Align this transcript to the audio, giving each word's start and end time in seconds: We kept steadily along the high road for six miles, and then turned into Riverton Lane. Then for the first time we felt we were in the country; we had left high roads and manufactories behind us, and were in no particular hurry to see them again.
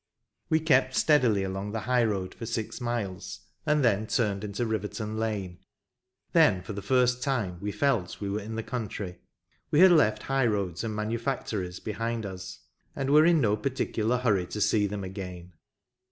We 0.49 0.59
kept 0.59 0.95
steadily 0.95 1.43
along 1.43 1.73
the 1.73 1.81
high 1.81 2.03
road 2.03 2.33
for 2.33 2.47
six 2.47 2.81
miles, 2.81 3.41
and 3.67 3.85
then 3.85 4.07
turned 4.07 4.43
into 4.43 4.65
Riverton 4.65 5.19
Lane. 5.19 5.59
Then 6.33 6.63
for 6.63 6.73
the 6.73 6.81
first 6.81 7.21
time 7.21 7.59
we 7.59 7.71
felt 7.71 8.19
we 8.19 8.27
were 8.27 8.39
in 8.39 8.55
the 8.55 8.63
country; 8.63 9.19
we 9.69 9.81
had 9.81 9.91
left 9.91 10.23
high 10.23 10.47
roads 10.47 10.83
and 10.83 10.95
manufactories 10.95 11.79
behind 11.79 12.25
us, 12.25 12.61
and 12.95 13.11
were 13.11 13.27
in 13.27 13.41
no 13.41 13.55
particular 13.55 14.17
hurry 14.17 14.47
to 14.47 14.59
see 14.59 14.87
them 14.87 15.03
again. 15.03 15.53